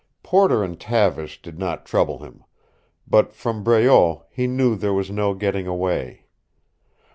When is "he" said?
4.31-4.47